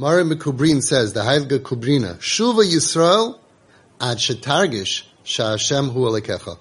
Mara 0.00 0.24
Mikubrin 0.24 0.82
says, 0.82 1.12
the 1.12 1.20
Haidga 1.20 1.58
Kubrina, 1.58 2.16
Shuva 2.20 2.64
Yisrael 2.64 3.38
ad 4.00 4.16
shetargish 4.16 5.04
sha'ashem 5.26 5.92
hu 5.92 6.06
alekecha. 6.06 6.58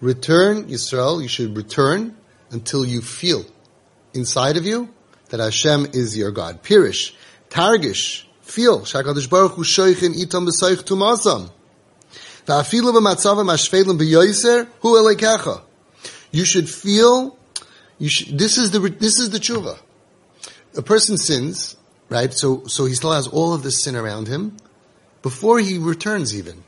Return, 0.00 0.64
Yisrael, 0.64 1.20
you 1.20 1.28
should 1.28 1.54
return 1.54 2.16
until 2.50 2.86
you 2.86 3.02
feel 3.02 3.44
inside 4.14 4.56
of 4.56 4.64
you 4.64 4.88
that 5.28 5.38
Hashem 5.38 5.88
is 5.92 6.16
your 6.16 6.30
God. 6.30 6.62
Pirish, 6.62 7.14
targish, 7.50 8.24
feel, 8.40 8.80
shakadosh 8.80 9.28
baruch 9.28 9.52
hu 9.52 9.64
shoichin 9.64 10.14
itam 10.14 10.48
b'soich 10.48 10.82
tumasam. 10.82 11.50
Va'afilu 12.46 12.94
b'matzavam 12.94 13.52
ashfelim 13.52 13.98
b'yoyser 13.98 14.66
hu 14.80 14.96
alekecha. 14.96 15.60
You 16.30 16.46
should 16.46 16.70
feel, 16.70 17.36
you 17.98 18.08
should, 18.08 18.38
this 18.38 18.56
is 18.56 18.70
the, 18.70 18.78
this 18.78 19.18
is 19.18 19.28
the 19.28 19.38
tshuva. 19.38 19.78
A 20.74 20.80
person 20.80 21.18
sins, 21.18 21.76
right? 22.08 22.32
So, 22.32 22.66
so 22.66 22.86
he 22.86 22.94
still 22.94 23.12
has 23.12 23.26
all 23.26 23.54
of 23.54 23.62
this 23.62 23.82
sin 23.82 23.96
around 23.96 24.28
him 24.28 24.56
before 25.22 25.58
he 25.58 25.78
returns 25.78 26.36
even. 26.36 26.64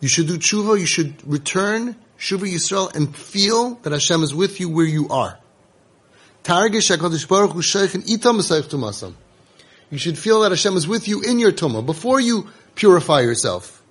You 0.00 0.08
should 0.08 0.26
do 0.26 0.38
tshuva, 0.38 0.78
you 0.78 0.86
should 0.86 1.14
return, 1.26 1.96
Shuva 2.18 2.50
Yisrael, 2.50 2.94
and 2.94 3.14
feel 3.14 3.74
that 3.82 3.92
Hashem 3.92 4.22
is 4.22 4.34
with 4.34 4.60
you 4.60 4.68
where 4.70 4.86
you 4.86 5.08
are. 5.08 5.38
You 6.44 6.80
should 9.98 10.18
feel 10.18 10.40
that 10.40 10.50
Hashem 10.50 10.76
is 10.76 10.88
with 10.88 11.08
you 11.08 11.22
in 11.22 11.38
your 11.38 11.52
tumah 11.52 11.84
before 11.84 12.20
you 12.20 12.48
purify 12.74 13.20
yourself. 13.20 13.82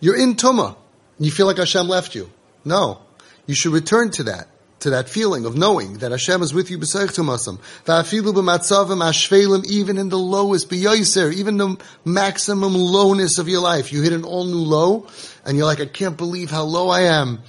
You're 0.00 0.16
in 0.16 0.34
tumah. 0.34 0.76
You 1.18 1.30
feel 1.30 1.46
like 1.46 1.58
Hashem 1.58 1.86
left 1.88 2.14
you. 2.14 2.30
No. 2.64 3.00
You 3.46 3.54
should 3.54 3.72
return 3.72 4.10
to 4.12 4.24
that 4.24 4.48
to 4.82 4.90
that 4.90 5.08
feeling 5.08 5.44
of 5.44 5.56
knowing 5.56 5.94
that 5.98 6.10
Hashem 6.10 6.42
is 6.42 6.52
with 6.54 6.70
you 6.70 6.78
b'seich 6.78 7.08
tumasam. 7.08 7.58
Va'afilu 7.84 8.32
b'matzavim 8.32 9.02
ashvelim, 9.02 9.64
even 9.66 9.98
in 9.98 10.08
the 10.08 10.18
lowest, 10.18 10.68
b'yoyser, 10.70 11.32
even 11.32 11.56
the 11.56 11.76
maximum 12.04 12.74
lowness 12.74 13.38
of 13.38 13.48
your 13.48 13.60
life. 13.60 13.92
You 13.92 14.02
hit 14.02 14.12
an 14.12 14.24
all 14.24 14.44
new 14.44 14.58
low, 14.58 15.06
and 15.44 15.56
you're 15.56 15.66
like, 15.66 15.80
I 15.80 15.86
can't 15.86 16.16
believe 16.16 16.50
how 16.50 16.64
low 16.64 16.88
I 16.88 17.02
am. 17.02 17.40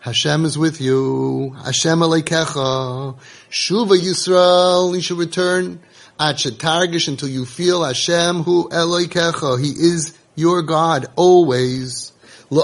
Hashem 0.00 0.44
is 0.46 0.56
with 0.56 0.80
you. 0.80 1.54
Hashem 1.64 1.98
aleikecha. 1.98 3.16
Shuva 3.50 3.98
Yisrael, 3.98 4.94
you 4.94 5.02
should 5.02 5.18
return. 5.18 5.80
At 6.18 6.36
targish 6.36 7.08
until 7.08 7.30
you 7.30 7.46
feel 7.46 7.82
Hashem 7.82 8.42
hu 8.42 8.68
Eloikecha. 8.68 9.58
He 9.58 9.68
is 9.70 10.18
your 10.34 10.60
God 10.62 11.06
always. 11.16 12.12
You 12.50 12.60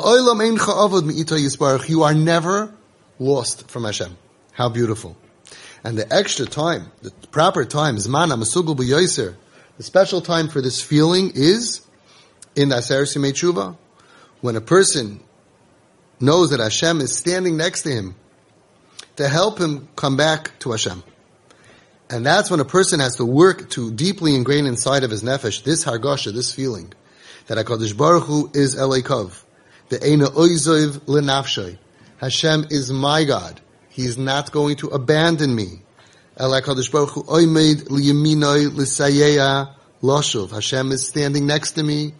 are 2.03 2.14
never 2.14 2.76
lost 3.19 3.70
from 3.70 3.84
Hashem. 3.84 4.17
How 4.53 4.69
beautiful. 4.69 5.17
And 5.84 5.97
the 5.97 6.12
extra 6.12 6.47
time, 6.47 6.91
the 7.03 7.11
proper 7.31 7.64
time, 7.64 7.97
Zman 7.97 8.33
HaMasugul 8.33 8.77
B'Yoyser, 8.77 9.36
the 9.77 9.83
special 9.83 10.20
time 10.20 10.48
for 10.48 10.61
this 10.61 10.81
feeling 10.83 11.33
is 11.34 11.86
in 12.55 12.70
the 12.70 12.78
Aser 12.78 13.03
Simei 13.03 13.33
Tshuva, 13.33 13.77
when 14.41 14.56
a 14.56 14.61
person 14.61 15.20
knows 16.19 16.50
that 16.50 16.61
Hashem 16.61 17.00
is 17.00 17.14
standing 17.14 17.56
next 17.56 17.83
to 17.83 17.91
him 17.91 18.14
to 19.17 19.28
help 19.28 19.58
him 19.58 19.89
come 19.97 20.17
back 20.17 20.58
to 20.61 20.73
Hashem. 20.73 21.03
And 22.08 22.25
that's 22.25 22.51
when 22.51 22.61
a 22.61 22.64
person 22.64 23.01
has 23.01 23.17
to 23.17 23.25
work 23.25 23.70
to 23.70 23.92
deeply 23.92 24.34
ingrain 24.34 24.67
inside 24.67 25.05
of 25.05 25.11
his 25.11 25.23
nefesh 25.23 25.64
this 25.64 25.84
hargasha, 25.84 26.33
this 26.33 26.53
feeling, 26.53 26.92
that 27.47 27.58
HaKadosh 27.58 27.97
Baruch 27.97 28.25
Hu 28.25 28.51
is 28.55 28.77
Eleikov, 28.77 29.42
the 29.89 29.98
Eina 29.98 30.28
Oizoiv 30.28 31.01
Lenafshay, 31.01 31.78
Hashem 32.19 32.67
is 32.70 32.91
my 32.91 33.25
God. 33.25 33.61
He 33.89 34.05
is 34.05 34.19
not 34.19 34.53
going 34.53 34.77
to 34.77 34.89
abandon 34.89 35.55
me. 35.55 35.83
Hashem 36.39 36.62
is 40.92 41.06
standing 41.06 41.47
next 41.47 41.73
to 41.73 41.83
me 41.83 42.14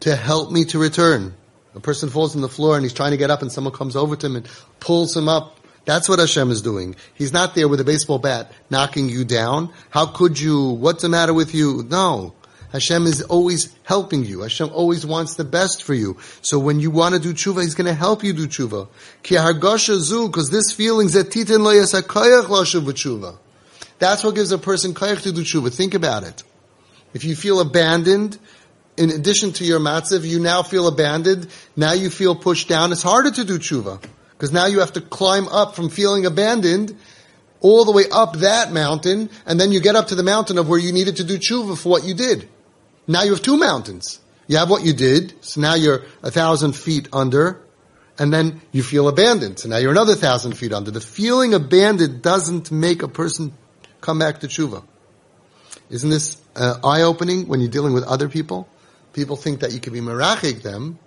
to 0.00 0.16
help 0.16 0.50
me 0.50 0.64
to 0.66 0.78
return. 0.78 1.34
A 1.74 1.80
person 1.80 2.10
falls 2.10 2.34
on 2.34 2.42
the 2.42 2.48
floor 2.48 2.76
and 2.76 2.84
he's 2.84 2.92
trying 2.92 3.12
to 3.12 3.16
get 3.16 3.30
up 3.30 3.42
and 3.42 3.52
someone 3.52 3.74
comes 3.74 3.96
over 3.96 4.16
to 4.16 4.26
him 4.26 4.36
and 4.36 4.48
pulls 4.80 5.16
him 5.16 5.28
up. 5.28 5.58
That's 5.84 6.08
what 6.08 6.18
Hashem 6.18 6.50
is 6.50 6.62
doing. 6.62 6.96
He's 7.14 7.32
not 7.32 7.54
there 7.54 7.68
with 7.68 7.80
a 7.80 7.84
baseball 7.84 8.18
bat 8.18 8.52
knocking 8.70 9.08
you 9.08 9.24
down. 9.24 9.72
How 9.90 10.06
could 10.06 10.38
you? 10.38 10.70
What's 10.70 11.02
the 11.02 11.08
matter 11.08 11.34
with 11.34 11.54
you? 11.54 11.84
No. 11.88 12.34
Hashem 12.72 13.06
is 13.06 13.22
always 13.22 13.74
helping 13.82 14.24
you. 14.24 14.40
Hashem 14.40 14.70
always 14.72 15.04
wants 15.04 15.34
the 15.34 15.44
best 15.44 15.82
for 15.82 15.94
you. 15.94 16.18
So 16.40 16.58
when 16.58 16.78
you 16.78 16.90
want 16.90 17.14
to 17.14 17.20
do 17.20 17.34
tshuva, 17.34 17.62
He's 17.62 17.74
going 17.74 17.88
to 17.88 17.94
help 17.94 18.22
you 18.22 18.32
do 18.32 18.46
tshuva. 18.46 18.88
Ki 19.22 19.34
hargasha 19.34 19.98
zu, 19.98 20.28
because 20.28 20.50
this 20.50 20.72
feeling 20.72 21.08
that 21.08 21.30
zetitin 21.30 21.60
lo 21.60 21.72
yasakayach 21.72 22.46
tshuva. 22.46 23.38
That's 23.98 24.22
what 24.22 24.34
gives 24.34 24.52
a 24.52 24.58
person 24.58 24.94
kayach 24.94 25.22
to 25.22 25.32
do 25.32 25.42
tshuva. 25.42 25.74
Think 25.74 25.94
about 25.94 26.22
it. 26.24 26.42
If 27.12 27.24
you 27.24 27.34
feel 27.34 27.60
abandoned, 27.60 28.38
in 28.96 29.10
addition 29.10 29.52
to 29.54 29.64
your 29.64 29.80
matziv, 29.80 30.24
you 30.24 30.38
now 30.38 30.62
feel 30.62 30.86
abandoned. 30.86 31.48
Now 31.76 31.92
you 31.92 32.08
feel 32.08 32.36
pushed 32.36 32.68
down. 32.68 32.92
It's 32.92 33.02
harder 33.02 33.30
to 33.30 33.44
do 33.44 33.58
tshuva 33.58 34.00
because 34.40 34.52
now 34.52 34.66
you 34.66 34.80
have 34.80 34.92
to 34.92 35.00
climb 35.00 35.48
up 35.48 35.74
from 35.74 35.90
feeling 35.90 36.24
abandoned 36.24 36.96
all 37.60 37.84
the 37.84 37.92
way 37.92 38.04
up 38.10 38.36
that 38.38 38.72
mountain, 38.72 39.28
and 39.44 39.60
then 39.60 39.70
you 39.70 39.80
get 39.80 39.96
up 39.96 40.08
to 40.08 40.14
the 40.14 40.22
mountain 40.22 40.56
of 40.56 40.68
where 40.68 40.78
you 40.78 40.92
needed 40.92 41.16
to 41.16 41.24
do 41.24 41.36
tshuva 41.36 41.76
for 41.76 41.90
what 41.90 42.04
you 42.04 42.14
did. 42.14 42.48
Now 43.06 43.22
you 43.22 43.32
have 43.32 43.42
two 43.42 43.56
mountains. 43.56 44.20
You 44.46 44.56
have 44.56 44.68
what 44.68 44.84
you 44.84 44.92
did, 44.92 45.44
so 45.44 45.60
now 45.60 45.74
you're 45.74 46.02
a 46.22 46.30
thousand 46.30 46.72
feet 46.72 47.08
under, 47.12 47.62
and 48.18 48.32
then 48.32 48.60
you 48.72 48.82
feel 48.82 49.06
abandoned, 49.08 49.60
so 49.60 49.68
now 49.68 49.76
you're 49.76 49.92
another 49.92 50.16
thousand 50.16 50.54
feet 50.54 50.72
under. 50.72 50.90
The 50.90 51.00
feeling 51.00 51.54
abandoned 51.54 52.20
doesn't 52.20 52.72
make 52.72 53.02
a 53.02 53.08
person 53.08 53.52
come 54.00 54.18
back 54.18 54.40
to 54.40 54.48
tshuva. 54.48 54.82
Isn't 55.88 56.10
this 56.10 56.40
uh, 56.56 56.78
eye-opening 56.82 57.46
when 57.48 57.60
you're 57.60 57.70
dealing 57.70 57.92
with 57.92 58.04
other 58.04 58.28
people? 58.28 58.68
People 59.12 59.36
think 59.36 59.60
that 59.60 59.72
you 59.72 59.80
can 59.80 59.92
be 59.92 60.00
merachik 60.00 60.62
them, 60.62 60.98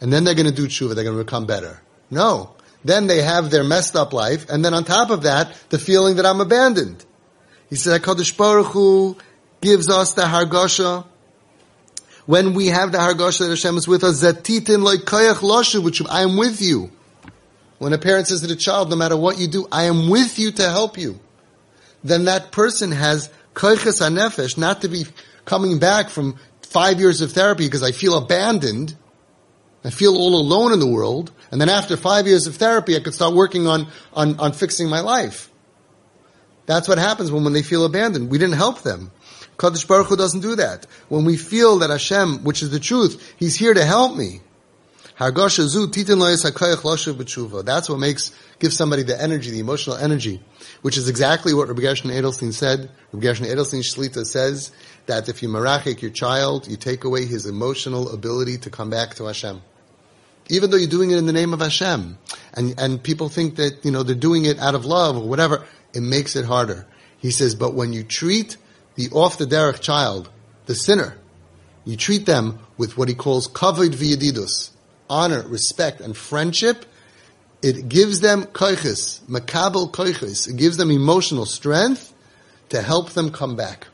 and 0.00 0.12
then 0.12 0.24
they're 0.24 0.34
going 0.34 0.46
to 0.46 0.52
do 0.52 0.66
tshuva, 0.66 0.94
they're 0.94 1.04
going 1.04 1.16
to 1.16 1.24
become 1.24 1.46
better. 1.46 1.80
No. 2.10 2.54
Then 2.84 3.06
they 3.06 3.22
have 3.22 3.50
their 3.50 3.64
messed 3.64 3.96
up 3.96 4.12
life, 4.12 4.48
and 4.48 4.64
then 4.64 4.74
on 4.74 4.84
top 4.84 5.10
of 5.10 5.22
that, 5.22 5.54
the 5.70 5.78
feeling 5.78 6.16
that 6.16 6.26
I'm 6.26 6.40
abandoned. 6.40 7.04
He 7.68 7.76
said, 7.76 8.00
HaKadosh 8.00 8.36
Baruch 8.36 8.66
Hu 8.66 9.16
gives 9.60 9.90
us 9.90 10.14
the 10.14 10.22
hargasha 10.22 11.06
when 12.30 12.54
we 12.54 12.68
have 12.68 12.92
the 12.92 12.98
Hargosha 12.98 13.40
that 13.40 13.48
Hashem 13.48 13.76
is 13.76 13.88
with 13.88 14.04
us, 14.04 14.22
Zatitin 14.22 14.84
like 14.84 15.00
Kayach 15.00 15.40
Lashu, 15.40 15.82
which 15.82 16.00
I 16.08 16.22
am 16.22 16.36
with 16.36 16.62
you. 16.62 16.92
When 17.78 17.92
a 17.92 17.98
parent 17.98 18.28
says 18.28 18.42
to 18.42 18.46
the 18.46 18.54
child, 18.54 18.88
no 18.88 18.94
matter 18.94 19.16
what 19.16 19.40
you 19.40 19.48
do, 19.48 19.66
I 19.72 19.86
am 19.86 20.08
with 20.08 20.38
you 20.38 20.52
to 20.52 20.70
help 20.70 20.96
you. 20.96 21.18
Then 22.04 22.26
that 22.26 22.52
person 22.52 22.92
has 22.92 23.30
Kaychas 23.54 24.00
Anefesh, 24.00 24.56
not 24.56 24.82
to 24.82 24.88
be 24.88 25.06
coming 25.44 25.80
back 25.80 26.08
from 26.08 26.36
five 26.62 27.00
years 27.00 27.20
of 27.20 27.32
therapy 27.32 27.66
because 27.66 27.82
I 27.82 27.90
feel 27.90 28.16
abandoned. 28.16 28.94
I 29.82 29.90
feel 29.90 30.14
all 30.16 30.40
alone 30.40 30.72
in 30.72 30.78
the 30.78 30.86
world. 30.86 31.32
And 31.50 31.60
then 31.60 31.68
after 31.68 31.96
five 31.96 32.28
years 32.28 32.46
of 32.46 32.54
therapy, 32.54 32.94
I 32.94 33.00
could 33.00 33.14
start 33.14 33.34
working 33.34 33.66
on, 33.66 33.88
on, 34.14 34.38
on 34.38 34.52
fixing 34.52 34.88
my 34.88 35.00
life. 35.00 35.50
That's 36.66 36.86
what 36.86 36.98
happens 36.98 37.32
when, 37.32 37.42
when 37.42 37.54
they 37.54 37.64
feel 37.64 37.84
abandoned. 37.84 38.30
We 38.30 38.38
didn't 38.38 38.54
help 38.54 38.82
them. 38.82 39.10
Kaddish 39.60 39.84
Baruch 39.84 40.06
Hu 40.06 40.16
doesn't 40.16 40.40
do 40.40 40.56
that. 40.56 40.86
When 41.10 41.26
we 41.26 41.36
feel 41.36 41.80
that 41.80 41.90
Hashem, 41.90 42.44
which 42.44 42.62
is 42.62 42.70
the 42.70 42.80
truth, 42.80 43.34
He's 43.36 43.56
here 43.56 43.74
to 43.74 43.84
help 43.84 44.16
me. 44.16 44.40
That's 45.18 45.46
what 47.90 47.98
makes, 47.98 48.32
gives 48.58 48.74
somebody 48.74 49.02
the 49.02 49.20
energy, 49.20 49.50
the 49.50 49.58
emotional 49.60 49.96
energy, 49.96 50.42
which 50.80 50.96
is 50.96 51.10
exactly 51.10 51.52
what 51.52 51.68
Rabbi 51.68 51.82
Gershon 51.82 52.10
Edelstein 52.10 52.54
said. 52.54 52.90
Rabbi 53.12 53.22
Gershon 53.22 53.44
Edelstein 53.44 53.82
Shlita 53.82 54.24
says 54.24 54.72
that 55.04 55.28
if 55.28 55.42
you 55.42 55.50
marachik 55.50 56.00
your 56.00 56.10
child, 56.10 56.66
you 56.66 56.78
take 56.78 57.04
away 57.04 57.26
his 57.26 57.44
emotional 57.44 58.08
ability 58.14 58.56
to 58.58 58.70
come 58.70 58.88
back 58.88 59.16
to 59.16 59.26
Hashem. 59.26 59.60
Even 60.48 60.70
though 60.70 60.78
you're 60.78 60.88
doing 60.88 61.10
it 61.10 61.18
in 61.18 61.26
the 61.26 61.34
name 61.34 61.52
of 61.52 61.60
Hashem, 61.60 62.16
and, 62.54 62.80
and 62.80 63.02
people 63.02 63.28
think 63.28 63.56
that, 63.56 63.84
you 63.84 63.90
know, 63.90 64.04
they're 64.04 64.14
doing 64.14 64.46
it 64.46 64.58
out 64.58 64.74
of 64.74 64.86
love 64.86 65.18
or 65.18 65.28
whatever, 65.28 65.66
it 65.92 66.00
makes 66.00 66.34
it 66.34 66.46
harder. 66.46 66.86
He 67.18 67.30
says, 67.30 67.54
but 67.54 67.74
when 67.74 67.92
you 67.92 68.04
treat 68.04 68.56
the 68.94 69.08
off 69.10 69.38
the 69.38 69.46
derech 69.46 69.80
child, 69.80 70.30
the 70.66 70.74
sinner, 70.74 71.16
you 71.84 71.96
treat 71.96 72.26
them 72.26 72.58
with 72.76 72.96
what 72.96 73.08
he 73.08 73.14
calls 73.14 73.48
kavod 73.48 73.94
v'yedidus, 73.94 74.70
honor, 75.08 75.42
respect, 75.48 76.00
and 76.00 76.16
friendship. 76.16 76.84
It 77.62 77.88
gives 77.88 78.20
them 78.20 78.44
koiches, 78.44 79.20
makabel 79.22 79.90
koiches. 79.90 80.48
It 80.48 80.56
gives 80.56 80.76
them 80.76 80.90
emotional 80.90 81.46
strength 81.46 82.14
to 82.70 82.80
help 82.80 83.10
them 83.10 83.30
come 83.30 83.56
back. 83.56 83.88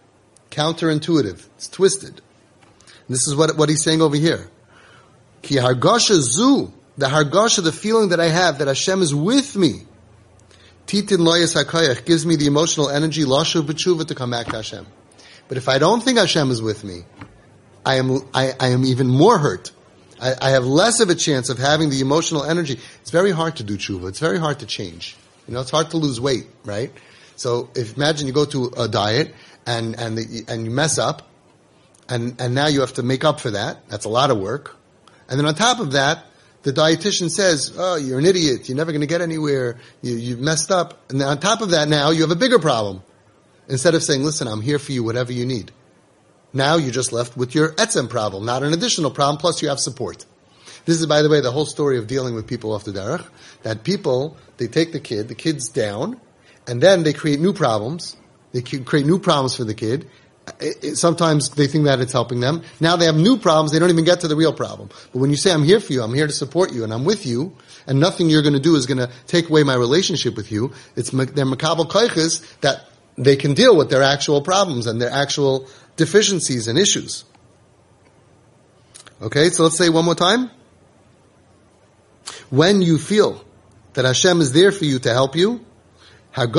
Counterintuitive. 0.51 1.47
It's 1.57 1.69
twisted. 1.69 2.11
And 2.11 3.15
this 3.15 3.27
is 3.27 3.35
what, 3.35 3.57
what 3.57 3.69
he's 3.69 3.83
saying 3.83 4.03
over 4.03 4.17
here. 4.17 4.49
Ki 5.43 5.57
hargasha 5.57 6.21
zu, 6.21 6.73
the 6.97 7.07
hargasha, 7.07 7.63
the 7.63 7.73
feeling 7.73 8.11
that 8.11 8.21
I 8.21 8.29
have 8.29 8.59
that 8.59 8.69
Hashem 8.69 9.03
is 9.03 9.15
with 9.15 9.57
me, 9.57 9.87
Titin 10.87 11.19
loyas 11.19 11.61
hakayach 11.61 12.05
gives 12.05 12.25
me 12.25 12.37
the 12.37 12.47
emotional 12.47 12.89
energy, 12.89 13.25
lashu 13.25 13.63
b'tshuva, 13.63 14.07
to 14.07 14.15
come 14.15 14.31
back 14.31 14.47
to 14.47 14.57
Hashem. 14.57 14.87
But 15.49 15.57
if 15.57 15.69
I 15.69 15.79
don't 15.79 16.03
think 16.03 16.19
Hashem 16.19 16.51
is 16.51 16.61
with 16.61 16.85
me, 16.85 17.05
I 17.85 17.97
am, 17.97 18.21
I, 18.35 18.53
I 18.59 18.69
am 18.69 18.85
even 18.85 19.09
more 19.09 19.39
hurt. 19.39 19.71
I, 20.21 20.35
I, 20.41 20.51
have 20.51 20.65
less 20.65 21.01
of 21.01 21.11
a 21.11 21.15
chance 21.15 21.51
of 21.51 21.59
having 21.59 21.91
the 21.91 22.01
emotional 22.01 22.43
energy. 22.43 22.81
It's 23.01 23.11
very 23.11 23.31
hard 23.31 23.57
to 23.57 23.65
do 23.65 23.77
tshuva. 23.77 24.09
It's 24.09 24.19
very 24.19 24.39
hard 24.39 24.61
to 24.61 24.67
change. 24.67 25.17
You 25.47 25.55
know, 25.55 25.61
it's 25.61 25.71
hard 25.71 25.91
to 25.91 25.99
lose 25.99 26.21
weight, 26.21 26.47
right? 26.65 26.91
So 27.37 27.69
if 27.75 27.97
imagine 27.97 28.27
you 28.27 28.33
go 28.33 28.47
to 28.47 28.73
a 28.77 28.89
diet 28.89 29.35
and, 29.67 29.95
and, 29.99 30.19
the, 30.19 30.45
and 30.49 30.65
you 30.65 30.71
mess 30.71 30.99
up, 30.99 31.29
and, 32.09 32.41
and 32.41 32.55
now 32.55 32.69
you 32.69 32.81
have 32.81 32.95
to 32.95 33.03
make 33.03 33.25
up 33.25 33.41
for 33.41 33.51
that. 33.51 33.89
That's 33.89 34.05
a 34.05 34.09
lot 34.09 34.31
of 34.31 34.39
work. 34.39 34.77
And 35.29 35.39
then 35.39 35.47
on 35.47 35.55
top 35.55 35.81
of 35.81 35.93
that, 35.93 36.25
the 36.63 36.73
dietitian 36.73 37.31
says, 37.31 37.73
oh, 37.77 37.97
you're 37.97 38.19
an 38.19 38.27
idiot. 38.27 38.69
You're 38.69 38.77
never 38.77 38.93
going 38.93 39.01
to 39.01 39.07
get 39.07 39.21
anywhere. 39.21 39.79
You, 40.03 40.15
you've 40.15 40.41
messed 40.41 40.71
up. 40.71 41.11
And 41.11 41.23
on 41.23 41.39
top 41.39 41.61
of 41.61 41.71
that 41.71 41.89
now, 41.89 42.11
you 42.11 42.23
have 42.23 42.31
a 42.31 42.37
bigger 42.37 42.59
problem. 42.59 43.03
Instead 43.69 43.95
of 43.95 44.03
saying, 44.03 44.23
listen, 44.23 44.47
I'm 44.47 44.61
here 44.61 44.79
for 44.79 44.93
you, 44.93 45.03
whatever 45.03 45.33
you 45.33 45.45
need. 45.45 45.73
Now 46.53 46.77
you're 46.77 46.93
just 46.93 47.13
left 47.13 47.37
with 47.37 47.55
your 47.55 47.73
etzem 47.73 48.09
problem, 48.09 48.47
not 48.47 48.63
an 48.63 48.73
additional 48.73 49.11
problem, 49.11 49.39
plus 49.39 49.61
you 49.61 49.69
have 49.69 49.81
support. 49.81 50.25
This 50.85 51.01
is, 51.01 51.07
by 51.07 51.23
the 51.23 51.29
way, 51.29 51.41
the 51.41 51.51
whole 51.51 51.67
story 51.67 51.99
of 51.99 52.07
dealing 52.07 52.35
with 52.35 52.47
people 52.47 52.73
off 52.73 52.85
the 52.85 52.93
derech. 52.93 53.27
That 53.63 53.83
people, 53.83 54.37
they 54.57 54.69
take 54.69 54.93
the 54.93 55.01
kid, 55.01 55.29
the 55.29 55.35
kid's 55.35 55.69
down, 55.69 56.21
and 56.67 56.81
then 56.81 57.03
they 57.03 57.13
create 57.13 57.41
new 57.41 57.53
problems. 57.53 58.17
They 58.53 58.63
create 58.63 59.05
new 59.05 59.19
problems 59.19 59.57
for 59.57 59.65
the 59.65 59.75
kid. 59.75 60.09
Sometimes 60.95 61.51
they 61.51 61.67
think 61.67 61.87
that 61.87 62.01
it's 62.01 62.13
helping 62.13 62.39
them. 62.39 62.63
Now 62.79 62.95
they 62.95 63.07
have 63.07 63.17
new 63.17 63.37
problems. 63.37 63.73
They 63.73 63.81
don't 63.81 63.91
even 63.91 64.05
get 64.05 64.21
to 64.21 64.29
the 64.29 64.37
real 64.37 64.53
problem. 64.53 64.91
But 65.13 65.19
when 65.19 65.31
you 65.31 65.37
say, 65.37 65.53
I'm 65.53 65.65
here 65.65 65.81
for 65.81 65.93
you, 65.93 66.03
I'm 66.03 66.15
here 66.15 66.29
to 66.29 66.33
support 66.33 66.73
you, 66.73 66.85
and 66.85 66.93
I'm 66.95 67.05
with 67.05 67.27
you, 67.27 67.57
and 67.89 67.99
nothing 67.99 68.31
you're 68.31 68.43
going 68.43 68.55
to 68.55 68.61
do 68.61 68.77
is 68.77 68.87
going 68.87 68.99
to 68.99 69.11
take 69.27 69.51
away 69.51 69.65
my 69.65 69.75
relationship 69.75 70.37
with 70.37 70.53
you, 70.53 70.73
it's 70.95 71.11
their 71.11 71.45
makabel 71.45 71.91
kaiches 71.91 72.45
that 72.61 72.87
they 73.17 73.37
can 73.37 73.55
deal 73.55 73.77
with 73.77 73.91
their 73.91 74.03
actual 74.03 74.43
problems 74.43 74.87
and 74.87 75.01
their 75.01 75.11
actual 75.11 75.69
deficiencies 75.97 76.69
and 76.69 76.79
issues. 76.79 77.25
Okay, 79.21 79.49
so 79.49 79.63
let's 79.65 79.79
say 79.79 79.89
one 79.89 80.05
more 80.05 80.15
time. 80.15 80.51
When 82.51 82.83
you 82.83 82.99
feel 82.99 83.43
that 83.95 84.05
Hashem 84.05 84.41
is 84.41 84.53
there 84.53 84.71
for 84.71 84.85
you 84.85 84.99
to 85.01 85.13
help 85.13 85.35
you, 85.35 85.65
that 86.35 86.53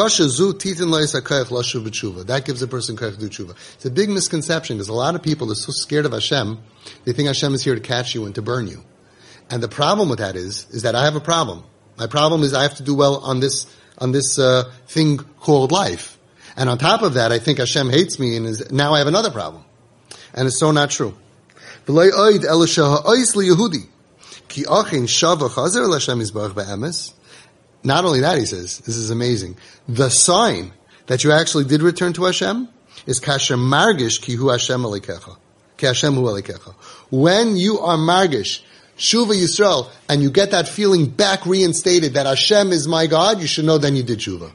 gives 2.46 2.62
a 2.64 2.68
person 2.68 2.98
koyach 2.98 3.20
do 3.20 3.30
tshuva. 3.30 3.52
It's 3.76 3.86
a 3.86 3.92
big 3.92 4.10
misconception 4.10 4.78
because 4.78 4.90
a 4.90 4.94
lot 4.94 5.14
of 5.14 5.22
people 5.22 5.52
are 5.52 5.56
so 5.56 5.72
scared 5.72 6.08
of 6.08 6.14
Hashem, 6.14 6.58
they 7.06 7.14
think 7.14 7.28
Hashem 7.28 7.54
is 7.54 7.64
here 7.64 7.76
to 7.76 7.82
catch 7.82 8.16
you 8.16 8.26
and 8.26 8.34
to 8.36 8.42
burn 8.42 8.66
you. 8.66 8.84
And 9.52 9.62
the 9.62 9.68
problem 9.68 10.10
with 10.10 10.18
that 10.18 10.36
is, 10.36 10.66
is 10.72 10.82
that 10.82 10.96
I 10.96 11.06
have 11.06 11.16
a 11.16 11.22
problem. 11.22 11.64
My 11.96 12.08
problem 12.08 12.42
is 12.42 12.56
I 12.56 12.64
have 12.64 12.76
to 12.76 12.84
do 12.84 12.96
well 12.96 13.18
on 13.18 13.40
this, 13.40 13.68
on 14.00 14.12
this 14.12 14.40
uh, 14.40 14.64
thing 14.88 15.20
called 15.20 15.72
life. 15.72 16.17
And 16.58 16.70
on 16.70 16.78
top 16.80 17.04
of 17.04 17.14
that, 17.14 17.32
I 17.32 17.40
think 17.40 17.60
Hashem 17.60 17.90
hates 17.92 18.20
me 18.20 18.36
and 18.36 18.48
is, 18.48 18.72
now 18.72 18.94
I 18.94 18.98
have 18.98 19.08
another 19.08 19.32
problem. 19.32 19.64
And 20.34 20.48
it's 20.48 20.60
so 20.60 20.72
not 20.72 20.90
true. 20.90 21.16
Not 21.88 22.04
only 28.04 28.20
that, 28.20 28.38
he 28.38 28.46
says, 28.46 28.80
this 28.80 28.96
is 28.98 29.10
amazing. 29.12 29.58
The 29.88 30.10
sign 30.10 30.74
that 31.06 31.24
you 31.24 31.32
actually 31.32 31.64
did 31.66 31.82
return 31.84 32.14
to 32.14 32.26
Hashem 32.26 32.68
is 33.06 33.22
kasher 33.22 33.58
margish 33.58 34.20
ki 34.22 34.34
hu 34.34 34.50
Hashem 34.50 34.82
alikecha. 34.82 35.38
Ki 35.78 35.86
Hashem 35.86 36.16
hu 36.16 36.24
alikecha. 36.24 36.74
When 37.12 37.56
you 37.56 37.80
are 37.80 37.98
margish, 37.98 38.62
Shuva 38.98 39.34
Yisrael, 39.40 39.90
and 40.10 40.24
you 40.24 40.32
get 40.32 40.52
that 40.52 40.68
feeling 40.68 41.06
back 41.06 41.46
reinstated 41.46 42.16
that 42.16 42.26
Hashem 42.26 42.72
is 42.72 42.88
my 42.88 43.06
God, 43.06 43.40
you 43.42 43.48
should 43.48 43.66
know 43.66 43.78
then 43.78 43.96
you 43.96 44.02
did 44.02 44.20
Shuva. 44.20 44.52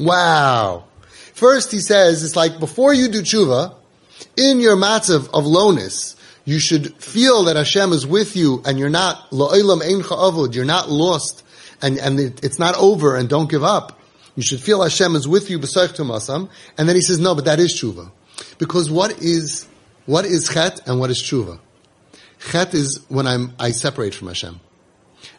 Wow. 0.00 0.84
First 1.34 1.72
he 1.72 1.80
says, 1.80 2.22
it's 2.22 2.36
like 2.36 2.60
before 2.60 2.94
you 2.94 3.08
do 3.08 3.22
Shuva, 3.22 3.74
in 4.36 4.60
your 4.60 4.76
matzav 4.76 5.28
of 5.34 5.44
lowness, 5.44 6.14
you 6.44 6.60
should 6.60 6.94
feel 7.02 7.44
that 7.44 7.56
Hashem 7.56 7.92
is 7.92 8.06
with 8.06 8.36
you 8.36 8.62
and 8.64 8.78
you're 8.78 8.88
not, 8.88 9.32
ein 9.32 10.52
you're 10.52 10.64
not 10.64 10.90
lost 10.90 11.44
and, 11.82 11.98
and 11.98 12.20
it's 12.20 12.58
not 12.58 12.76
over 12.76 13.16
and 13.16 13.28
don't 13.28 13.50
give 13.50 13.64
up. 13.64 14.00
You 14.36 14.42
should 14.44 14.60
feel 14.60 14.82
Hashem 14.82 15.16
is 15.16 15.26
with 15.26 15.50
you 15.50 15.58
b'soich 15.58 15.96
masam. 15.96 16.50
And 16.78 16.88
then 16.88 16.94
he 16.96 17.02
says, 17.02 17.18
no, 17.18 17.34
but 17.34 17.46
that 17.46 17.58
is 17.58 17.74
tshuva. 17.74 18.10
Because 18.58 18.88
what 18.90 19.20
is, 19.20 19.66
what 20.06 20.24
is 20.24 20.48
chet 20.48 20.86
and 20.86 21.00
what 21.00 21.10
is 21.10 21.20
tshuva? 21.20 21.58
Chet 22.50 22.74
is 22.74 23.04
when 23.08 23.26
I'm, 23.26 23.54
I 23.58 23.72
separate 23.72 24.14
from 24.14 24.28
Hashem. 24.28 24.60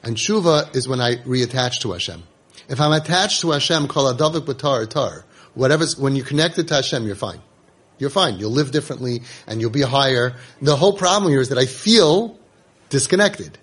And 0.04 0.18
tshuva 0.18 0.76
is 0.76 0.90
when 0.90 1.00
I 1.00 1.16
reattach 1.18 1.80
to 1.82 1.94
Hashem. 1.94 2.24
If 2.68 2.82
I'm 2.82 2.92
attached 2.92 3.42
to 3.42 3.52
Hashem, 3.52 3.88
kol 3.88 4.14
adavik 4.14 4.46
b'tar 4.46 4.90
tar. 4.90 5.24
Whatever's, 5.56 5.98
when 5.98 6.16
you're 6.16 6.26
connected 6.26 6.68
to 6.68 6.76
Hashem, 6.76 7.06
you're 7.06 7.16
fine. 7.16 7.42
You're 7.98 8.10
fine. 8.10 8.38
You'll 8.40 8.52
live 8.52 8.72
differently 8.72 9.22
and 9.48 9.62
you'll 9.62 9.70
be 9.70 9.82
higher. 9.82 10.36
The 10.62 10.76
whole 10.76 10.94
problem 10.94 11.32
here 11.32 11.42
is 11.42 11.50
that 11.50 11.58
I 11.58 11.66
feel 11.66 12.38
disconnected. 12.90 13.58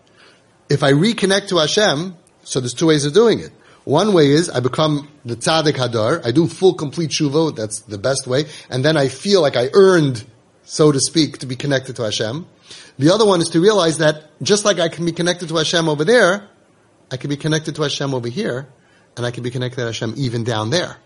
If 0.69 0.83
I 0.83 0.93
reconnect 0.93 1.49
to 1.49 1.59
Hashem, 1.59 2.17
so 2.45 2.61
there's 2.61 2.75
two 2.75 2.87
ways 2.87 3.05
of 3.05 3.13
doing 3.13 3.41
it. 3.41 3.53
One 3.85 4.13
way 4.13 4.29
is 4.31 4.49
I 4.49 4.61
become 4.61 5.09
the 5.25 5.37
tzaddik 5.37 5.75
hadar. 5.75 6.25
I 6.25 6.31
do 6.31 6.47
full 6.47 6.75
complete 6.75 7.11
tshuva. 7.11 7.55
That's 7.55 7.81
the 7.81 7.99
best 7.99 8.27
way. 8.27 8.45
And 8.71 8.85
then 8.85 8.97
I 8.97 9.09
feel 9.09 9.43
like 9.43 9.57
I 9.57 9.69
earned, 9.75 10.25
so 10.65 10.93
to 10.93 11.01
speak, 11.01 11.39
to 11.39 11.47
be 11.47 11.57
connected 11.57 11.97
to 11.97 12.05
Hashem. 12.05 12.47
The 12.99 13.13
other 13.13 13.27
one 13.27 13.41
is 13.41 13.51
to 13.51 13.61
realize 13.61 13.99
that 13.99 14.25
just 14.41 14.65
like 14.65 14.79
I 14.79 14.89
can 14.89 15.05
be 15.05 15.13
connected 15.13 15.49
to 15.49 15.57
Hashem 15.57 15.89
over 15.89 16.05
there, 16.05 16.49
I 17.11 17.17
can 17.17 17.29
be 17.29 17.37
connected 17.37 17.75
to 17.77 17.83
Hashem 17.83 18.15
over 18.15 18.29
here, 18.29 18.69
and 19.17 19.27
I 19.27 19.31
can 19.31 19.43
be 19.43 19.51
connected 19.51 19.77
to 19.77 19.87
Hashem 19.87 20.15
even 20.17 20.45
down 20.45 20.71
there. 20.71 20.97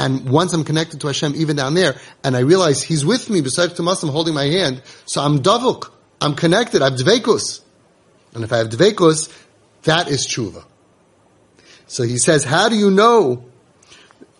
And 0.00 0.30
once 0.30 0.54
I'm 0.54 0.64
connected 0.64 1.02
to 1.02 1.08
Hashem, 1.08 1.34
even 1.36 1.56
down 1.56 1.74
there, 1.74 2.00
and 2.24 2.34
I 2.34 2.40
realize 2.40 2.82
He's 2.82 3.04
with 3.04 3.28
me, 3.28 3.42
besides 3.42 3.74
to 3.74 3.82
I'm 3.82 4.08
holding 4.08 4.32
my 4.32 4.46
hand, 4.46 4.80
so 5.04 5.20
I'm 5.20 5.40
davuk. 5.40 5.90
I'm 6.22 6.34
connected. 6.34 6.80
I 6.80 6.86
have 6.86 6.98
dvekus. 6.98 7.60
And 8.34 8.42
if 8.42 8.50
I 8.50 8.56
have 8.58 8.70
dvekus, 8.70 9.30
that 9.82 10.08
is 10.08 10.26
tshuva. 10.26 10.64
So 11.86 12.04
he 12.04 12.16
says, 12.16 12.44
how 12.44 12.70
do 12.70 12.76
you 12.76 12.90
know 12.90 13.44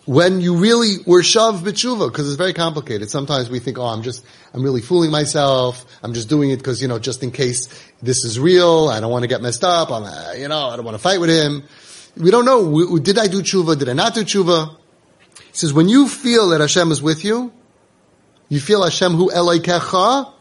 when 0.06 0.40
you 0.40 0.56
really 0.56 0.94
were 1.04 1.20
shav 1.20 1.58
b'tshuva? 1.58 2.10
Because 2.10 2.26
it's 2.26 2.38
very 2.38 2.54
complicated. 2.54 3.10
Sometimes 3.10 3.50
we 3.50 3.58
think, 3.58 3.78
oh, 3.78 3.84
I'm 3.84 4.02
just, 4.02 4.24
I'm 4.54 4.62
really 4.62 4.80
fooling 4.80 5.10
myself. 5.10 5.84
I'm 6.02 6.14
just 6.14 6.30
doing 6.30 6.50
it 6.52 6.56
because, 6.56 6.80
you 6.80 6.88
know, 6.88 6.98
just 6.98 7.22
in 7.22 7.32
case 7.32 7.68
this 8.00 8.24
is 8.24 8.40
real. 8.40 8.88
I 8.88 9.00
don't 9.00 9.10
want 9.10 9.24
to 9.24 9.28
get 9.28 9.42
messed 9.42 9.64
up. 9.64 9.90
I'm, 9.90 10.04
uh, 10.04 10.32
you 10.38 10.48
know, 10.48 10.68
I 10.68 10.76
don't 10.76 10.86
want 10.86 10.94
to 10.94 11.02
fight 11.02 11.20
with 11.20 11.28
him. 11.28 11.64
We 12.16 12.30
don't 12.30 12.46
know. 12.46 12.98
Did 12.98 13.18
I 13.18 13.26
do 13.26 13.42
tshuva? 13.42 13.78
Did 13.78 13.90
I 13.90 13.92
not 13.92 14.14
do 14.14 14.24
tshuva? 14.24 14.79
He 15.49 15.57
says, 15.59 15.73
when 15.73 15.89
you 15.89 16.07
feel 16.07 16.49
that 16.49 16.61
Hashem 16.61 16.91
is 16.91 17.01
with 17.01 17.23
you, 17.23 17.51
you 18.49 18.59
feel 18.59 18.83
Hashem 18.83 19.13
hu 19.13 19.29
Elokecha, 19.29 20.31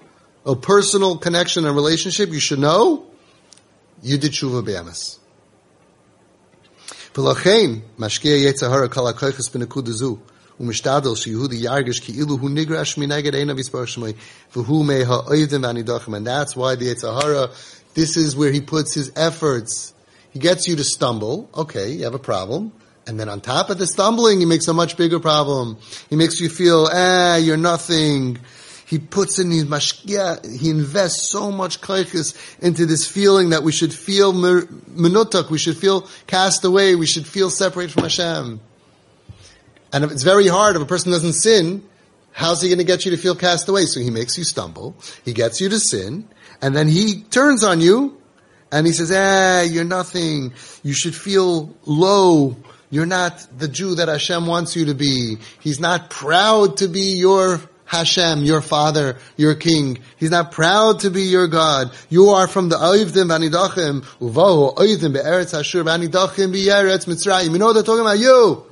a 0.46 0.56
personal 0.56 1.16
connection 1.16 1.66
and 1.66 1.74
relationship, 1.74 2.30
you 2.30 2.40
should 2.40 2.58
know, 2.58 3.06
you 4.02 4.18
did 4.18 4.32
tshuva 4.32 4.64
be'emes. 4.64 5.18
ולכן, 7.16 7.70
משקיע 7.98 8.36
יצר 8.36 8.74
הרע 8.74 8.88
כל 8.88 9.06
הכויכס 9.06 9.48
בנקודה 9.48 9.92
זו, 9.92 10.16
ומשתדל 10.60 11.14
שיהודי 11.14 11.56
ירגיש 11.56 12.00
כאילו 12.00 12.36
הוא 12.40 12.50
נגרש 12.50 12.98
מנגד 12.98 13.34
עיניו 13.34 13.60
יסבר 13.60 13.84
שמי, 13.84 14.12
והוא 14.56 14.84
מהאוידים 14.84 15.62
והנידוחים. 15.62 16.14
And 16.14 16.26
that's 16.26 16.56
why 16.56 16.74
the 16.74 16.94
Yetzirah, 16.94 17.50
this 17.94 18.16
is 18.16 18.36
where 18.36 18.50
he 18.50 18.60
puts 18.60 18.94
his 18.94 19.12
efforts. 19.16 19.94
He 20.32 20.38
gets 20.40 20.66
you 20.66 20.76
to 20.76 20.84
stumble. 20.84 21.48
Okay, 21.54 21.92
you 21.92 22.04
have 22.04 22.14
a 22.14 22.18
problem. 22.18 22.72
And 23.09 23.19
then 23.19 23.27
on 23.27 23.41
top 23.41 23.71
of 23.71 23.79
the 23.79 23.87
stumbling, 23.87 24.39
he 24.39 24.45
makes 24.45 24.67
a 24.67 24.73
much 24.73 24.95
bigger 24.95 25.19
problem. 25.19 25.79
He 26.11 26.15
makes 26.15 26.39
you 26.39 26.47
feel, 26.47 26.87
ah, 26.93 27.37
you're 27.37 27.57
nothing. 27.57 28.37
He 28.85 28.99
puts 28.99 29.39
in 29.39 29.49
his 29.49 29.65
mashkia, 29.65 30.45
he 30.59 30.69
invests 30.69 31.27
so 31.27 31.51
much 31.51 31.81
kaiches 31.81 32.35
into 32.59 32.85
this 32.85 33.07
feeling 33.07 33.49
that 33.49 33.63
we 33.63 33.71
should 33.71 33.91
feel 33.91 34.31
menutak, 34.31 35.49
we 35.49 35.57
should 35.57 35.75
feel 35.75 36.07
cast 36.27 36.63
away, 36.63 36.93
we 36.93 37.07
should 37.07 37.25
feel 37.25 37.49
separated 37.49 37.93
from 37.93 38.03
Hashem. 38.03 38.59
And 39.91 40.03
it's 40.05 40.21
very 40.21 40.47
hard 40.47 40.75
if 40.75 40.81
a 40.83 40.85
person 40.85 41.11
doesn't 41.11 41.33
sin, 41.33 41.83
how's 42.31 42.61
he 42.61 42.69
going 42.69 42.77
to 42.77 42.83
get 42.83 43.05
you 43.05 43.11
to 43.11 43.17
feel 43.17 43.35
cast 43.35 43.67
away? 43.69 43.85
So 43.85 44.01
he 44.01 44.11
makes 44.11 44.37
you 44.37 44.43
stumble, 44.43 44.95
he 45.25 45.33
gets 45.33 45.59
you 45.59 45.69
to 45.69 45.79
sin, 45.79 46.29
and 46.61 46.75
then 46.75 46.87
he 46.87 47.23
turns 47.23 47.63
on 47.63 47.81
you, 47.81 48.21
and 48.71 48.85
he 48.85 48.93
says, 48.93 49.11
ah, 49.11 49.61
you're 49.61 49.83
nothing. 49.83 50.53
You 50.83 50.93
should 50.93 51.15
feel 51.15 51.75
low. 51.85 52.55
You're 52.89 53.05
not 53.05 53.45
the 53.57 53.67
Jew 53.67 53.95
that 53.95 54.07
Hashem 54.07 54.47
wants 54.47 54.75
you 54.75 54.85
to 54.85 54.95
be. 54.95 55.37
He's 55.59 55.79
not 55.79 56.09
proud 56.09 56.77
to 56.77 56.87
be 56.87 57.17
your 57.17 57.61
Hashem, 57.85 58.43
your 58.43 58.61
father, 58.61 59.17
your 59.35 59.55
king. 59.55 59.99
He's 60.17 60.31
not 60.31 60.51
proud 60.51 61.01
to 61.01 61.09
be 61.09 61.23
your 61.23 61.47
God. 61.47 61.91
You 62.09 62.29
are 62.29 62.47
from 62.47 62.69
the 62.69 62.77
Oivdim 62.77 63.29
Vanidachim, 63.29 64.01
Uvahu 64.19 64.75
Oivdim 64.75 65.13
Be'eretz 65.13 65.53
Hashur 65.53 65.83
Vanidachim 65.83 66.51
Be'eretz 66.51 67.07
Mitzrayim. 67.07 67.51
You 67.51 67.59
know 67.59 67.73
they're 67.73 67.83
talking 67.83 68.01
about 68.01 68.19
you. 68.19 68.65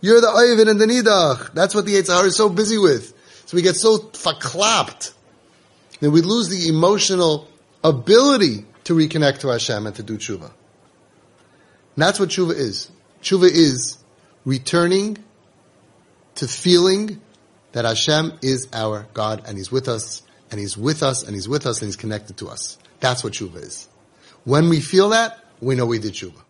You're 0.00 0.20
the 0.20 0.26
Oivin 0.26 0.68
and 0.68 0.80
the 0.80 0.86
Nidach. 0.86 1.52
That's 1.54 1.74
what 1.74 1.86
the 1.86 1.94
Yitzhar 1.94 2.26
is 2.26 2.36
so 2.36 2.48
busy 2.48 2.78
with. 2.78 3.14
So 3.46 3.56
we 3.56 3.62
get 3.62 3.76
so 3.76 3.98
verklapt 3.98 5.14
that 6.00 6.10
we 6.10 6.20
lose 6.20 6.48
the 6.48 6.68
emotional 6.68 7.48
ability 7.82 8.66
to 8.84 8.94
reconnect 8.94 9.38
to 9.40 9.48
Hashem 9.48 9.86
and 9.86 9.96
to 9.96 10.02
do 10.02 10.18
tshuva. 10.18 10.44
And 10.44 10.52
that's 11.96 12.20
what 12.20 12.28
tshuva 12.28 12.54
is. 12.54 12.90
Tshuva 13.24 13.50
is 13.50 13.96
returning 14.44 15.16
to 16.34 16.46
feeling 16.46 17.22
that 17.72 17.86
Hashem 17.86 18.34
is 18.42 18.68
our 18.74 19.06
God 19.14 19.42
and 19.46 19.56
He's 19.56 19.72
with 19.72 19.88
us 19.88 20.22
and 20.50 20.60
He's 20.60 20.76
with 20.76 21.02
us 21.02 21.22
and 21.22 21.34
He's 21.34 21.48
with 21.48 21.66
us 21.66 21.80
and 21.80 21.88
He's 21.88 21.96
connected 21.96 22.36
to 22.38 22.48
us. 22.48 22.76
That's 23.00 23.24
what 23.24 23.32
tshuva 23.32 23.62
is. 23.62 23.88
When 24.44 24.68
we 24.68 24.80
feel 24.80 25.08
that, 25.08 25.42
we 25.60 25.74
know 25.74 25.86
we 25.86 25.98
did 25.98 26.12
tshuva. 26.12 26.42